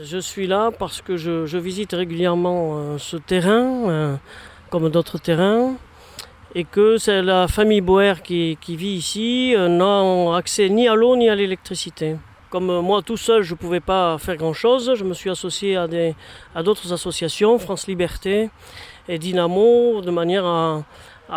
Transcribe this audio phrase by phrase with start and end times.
[0.00, 4.16] Je suis là parce que je, visite régulièrement euh, ce terrain, euh,
[4.70, 5.74] comme d'autres terrains,
[6.54, 11.14] et que c'est la famille Boer qui, vit ici euh, n'a accès ni à l'eau
[11.14, 12.16] ni à l'électricité.
[12.48, 15.86] Comme moi tout seul, je ne pouvais pas faire grand-chose, je me suis associé à,
[16.54, 18.48] à d'autres associations, France Liberté
[19.10, 20.84] et Dynamo, de manière à,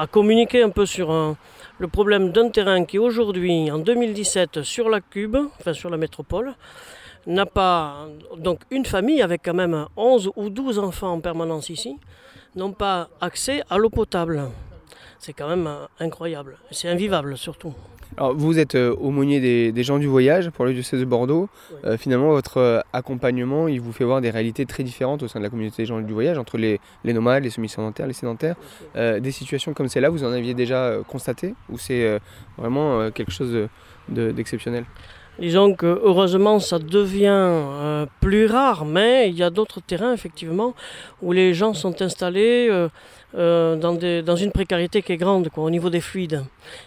[0.10, 1.36] communiquer un peu sur
[1.78, 6.56] le problème d'un terrain qui aujourd'hui, en 2017, sur la Cube, enfin sur la métropole,
[7.28, 8.07] n'a pas,
[8.38, 11.98] donc une famille avec quand même 11 ou 12 enfants en permanence ici,
[12.55, 14.44] n'ont pas accès à l'eau potable.
[15.20, 16.58] C'est quand même euh, incroyable.
[16.72, 17.73] C'est invivable surtout.
[18.17, 21.50] Alors vous êtes euh, aumônier des, des, gens du voyage pour le diocèse de Bordeaux.
[21.84, 25.44] Euh, finalement, votre accompagnement, il vous fait voir des réalités très différentes au sein de
[25.44, 28.55] la communauté des gens du voyage, entre les, les nomades, les semi-sédentaires, les sédentaires.
[28.95, 32.20] des situations comme celle-là, vous en aviez déjà constaté Ou c'est
[32.58, 33.67] vraiment quelque chose
[34.08, 34.86] d'exceptionnel?
[35.38, 40.73] Disons que heureusement ça devient euh, plus rare, mais il y a d'autres terrains effectivement
[41.21, 42.88] où les gens sont installés euh,
[43.38, 46.45] euh, dans, dans, une précarité qui est grande au niveau des fluides.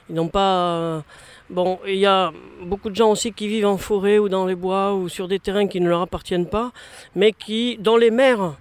[0.08, 1.02] Ils n'ont pas.
[1.50, 2.32] bon, il y a
[2.62, 5.38] beaucoup de gens aussi qui vivent en forêt ou dans les bois ou sur des
[5.38, 6.72] terrains qui ne leur appartiennent pas,
[7.14, 8.54] mais qui, dont les maires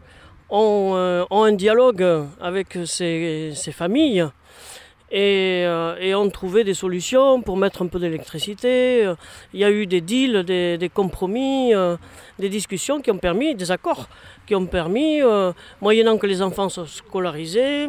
[0.50, 0.96] ont,
[1.32, 2.06] un dialogue
[2.42, 4.28] avec ces familles
[5.10, 9.10] et, euh, et, on trouvait des solutions pour mettre un peu d'électricité.
[9.54, 11.96] Il y a eu des deals, des, compromis, euh,
[12.40, 14.10] des discussions qui ont permis, des accords
[14.46, 17.88] qui ont permis, euh, moyennant que les enfants soient scolarisés,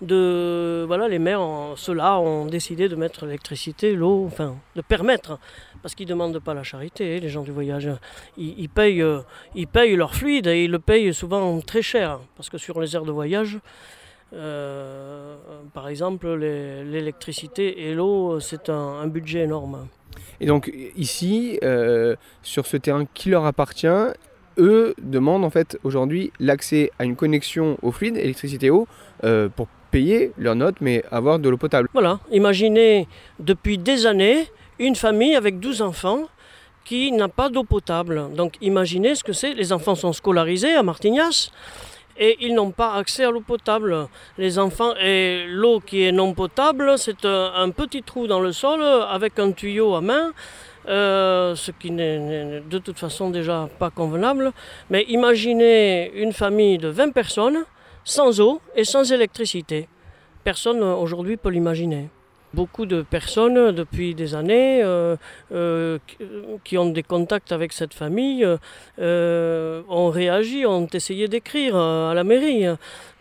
[0.00, 1.42] de voilà, les maires,
[1.76, 5.38] ceux-là, ont décidé de mettre l'électricité, l'eau, enfin, de permettre,
[5.82, 7.90] parce qu'ils ne demandent pas la charité, les gens du voyage.
[8.36, 9.04] Ils, payent,
[9.54, 12.96] ils payent leur fluide et ils le payent souvent très cher, parce que sur les
[12.96, 13.60] aires de voyage,
[14.34, 15.36] euh,
[15.72, 19.86] par exemple, l'électricité et l'eau, c'est un, budget énorme.
[20.40, 23.86] Et donc ici, euh, sur ce terrain qui leur appartient,
[24.58, 28.86] eux demandent en fait aujourd'hui l'accès à une connexion au fluide, électricité eau,
[29.24, 31.88] euh, pour payer leurs notes, mais avoir de l'eau potable.
[31.92, 33.06] Voilà, imaginez
[33.38, 36.24] depuis des années une famille avec 12 enfants
[36.84, 38.34] qui n'a pas d'eau potable.
[38.34, 41.50] Donc imaginez ce que c'est, les enfants sont scolarisés à Martignas
[42.18, 44.08] et ils n'ont pas accès à l'eau potable.
[44.38, 48.82] Les enfants et l'eau qui est non potable, c'est un, petit trou dans le sol
[48.82, 50.32] avec un tuyau à main.
[50.86, 54.52] Euh, ce qui n'est de toute façon déjà pas convenable.
[54.90, 57.64] Mais imaginez une famille de 20 personnes
[58.04, 59.88] sans eau et sans électricité.
[60.44, 62.10] Personne aujourd'hui peut l'imaginer.
[62.54, 65.16] Beaucoup de personnes depuis des années euh,
[65.50, 65.98] euh,
[66.62, 68.46] qui ont des contacts avec cette famille
[69.00, 72.66] euh, ont réagi, ont essayé d'écrire à la mairie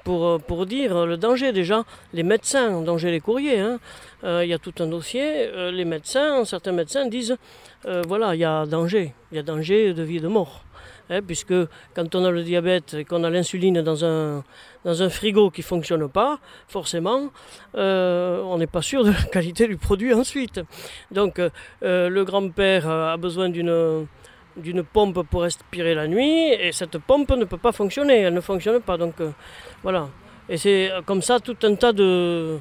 [0.04, 1.84] pour, dire le danger déjà.
[2.14, 3.80] Les médecins, danger les courriers, hein.
[4.24, 5.50] il y a tout un dossier.
[5.72, 7.36] les médecins, certains médecins disent
[8.08, 10.64] voilà, il y a danger, il y a danger de vie et de mort.
[11.10, 11.54] Hein, puisque
[11.94, 14.44] quand on a le diabète et qu'on a l'insuline dans un,
[15.10, 17.30] frigo qui ne fonctionne pas, forcément,
[17.76, 20.62] euh, on n'est pas sûr de la qualité du produit ensuite.
[21.12, 21.50] Donc euh,
[22.10, 24.08] le grand-père a besoin d'une
[24.56, 28.42] d'une pompe pour respirer la nuit et cette pompe ne peut pas fonctionner, elle ne
[28.42, 28.98] fonctionne pas.
[28.98, 29.32] Donc euh,
[29.82, 30.10] voilà.
[30.48, 32.60] Et c'est comme ça tout un tas de,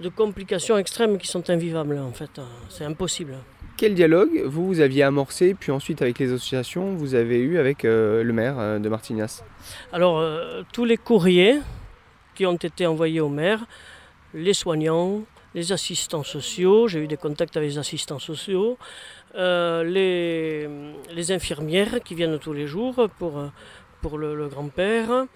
[0.00, 2.40] de complications extrêmes qui sont invivables en fait.
[2.68, 3.36] C'est impossible.
[3.76, 7.84] Quel dialogue vous, vous aviez amorcé, puis ensuite avec les associations, vous avez eu avec
[7.84, 9.42] euh, le maire euh, de Martignas?
[9.92, 11.58] Alors, euh, tous les courriers
[12.34, 13.66] qui ont été envoyés au maire,
[14.32, 18.78] les soignants, les assistants sociaux, j'ai eu des contacts avec les assistants sociaux,
[19.34, 20.68] les,
[21.28, 23.44] infirmières qui viennent tous les jours pour,
[24.00, 25.26] pour le, le grand-père,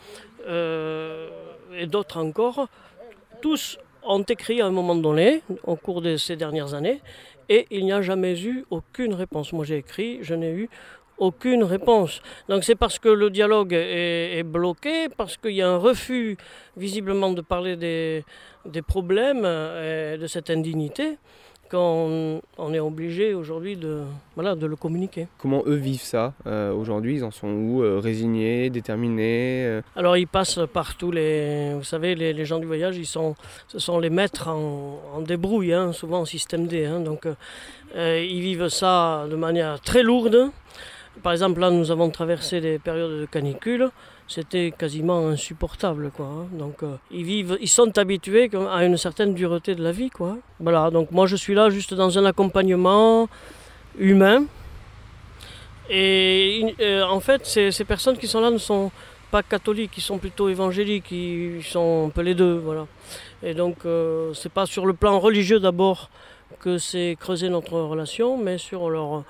[0.47, 2.69] et d'autres encore,
[3.43, 7.00] tous ont écrit à un moment donné, au cours de ces dernières années,
[7.49, 9.53] et il n'y a jamais eu aucune réponse.
[9.53, 10.69] Moi j'ai écrit, je n'ai eu
[11.19, 12.22] aucune réponse.
[12.49, 16.37] Donc c'est parce que le dialogue est, bloqué, parce qu'il y a un refus
[16.77, 18.25] visiblement de parler des,
[18.65, 21.19] des problèmes et de cette indignité
[21.70, 24.03] qu'on on est obligé aujourd'hui de,
[24.34, 25.28] voilà, de le communiquer.
[25.38, 27.16] Comment eux vivent ça euh, aujourd'hui?
[27.16, 29.83] Ils en sont où euh, Résignés, déterminés euh?
[29.97, 31.74] Alors ils passent par tous les...
[31.74, 33.36] Vous savez, les, les, gens du voyage, ils sont,
[33.68, 36.84] ce sont les maîtres en, en débrouille, hein, souvent en système D.
[36.84, 37.27] Hein, donc
[37.97, 40.50] ils vivent ça de manière très lourde.
[41.21, 43.91] Par exemple, là, nous avons traversé des périodes de canicule
[44.31, 46.13] c'était quasiment insupportable.
[46.21, 46.47] Hein.
[46.53, 50.11] Donc euh, ils vivent, ils sont habitués à une certaine dureté de la vie.
[50.61, 53.28] Voilà, donc moi je suis là juste dans un accompagnement
[53.99, 54.45] humain.
[55.91, 58.93] Et euh, en fait, ces, ces, personnes qui sont là ne sont
[59.33, 62.87] pas catholiques, ils sont plutôt évangéliques, ils sont un peu les deux, voilà.
[63.43, 66.09] Et donc euh, c'est pas sur le plan religieux d'abord
[66.61, 69.25] que c'est creuser notre relation, mais sur leur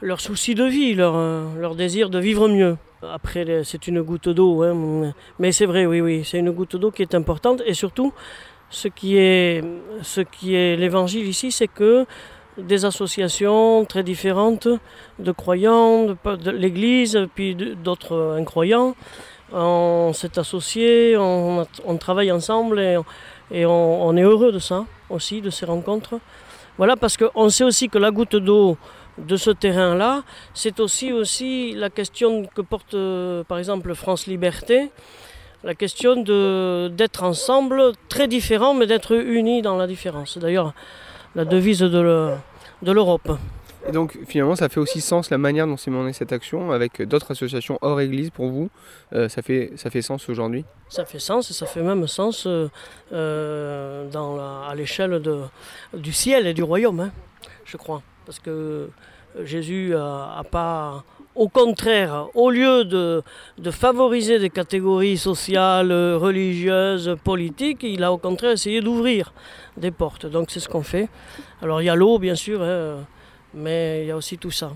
[0.00, 1.14] leur souci de vie, leur,
[1.56, 2.76] leur désir de vivre mieux.
[3.02, 5.12] Après, c'est une goutte d'eau, hein.
[5.38, 7.62] mais c'est vrai, oui, oui, c'est une goutte d'eau qui est importante.
[7.64, 8.12] Et surtout,
[8.68, 9.64] ce qui est,
[10.02, 12.06] ce qui est l'évangile ici, c'est que
[12.58, 14.68] des associations très différentes
[15.18, 18.94] de croyants, de, l'Église, puis d'autres incroyants,
[19.52, 21.66] on s'est associés, on,
[21.98, 22.80] travaille ensemble
[23.50, 26.20] et, on, est heureux de ça aussi, de ces rencontres.
[26.78, 28.76] Voilà, parce qu'on sait aussi que la goutte d'eau
[29.18, 30.22] de ce terrain-là,
[30.54, 34.90] c'est aussi, aussi la question que porte euh, par exemple France Liberté,
[35.62, 40.38] la question d'être ensemble, très différents, mais d'être unis dans la différence.
[40.38, 40.72] D'ailleurs,
[41.34, 42.40] la devise de
[42.82, 43.30] l'Europe.
[43.88, 47.02] Et donc finalement, ça fait aussi sens la manière dont s'est menée cette action avec
[47.02, 48.68] d'autres associations hors Église pour vous.
[49.14, 50.64] Euh, ça, fait, ça fait sens aujourd'hui?
[50.88, 55.20] Ça fait sens et ça fait même sens euh, dans à l'échelle
[55.94, 57.10] du ciel et du royaume, hein,
[57.64, 58.02] je crois.
[58.30, 58.90] Parce que
[59.42, 61.02] Jésus n'a pas,
[61.34, 63.24] au contraire, au lieu de,
[63.72, 69.32] favoriser des catégories sociales, religieuses, politiques, il a au contraire essayé d'ouvrir
[69.76, 70.26] des portes.
[70.26, 71.08] Donc c'est ce qu'on fait.
[71.60, 72.98] Alors il y a l'eau, bien sûr, hein,
[73.52, 74.70] mais il y a aussi tout ça.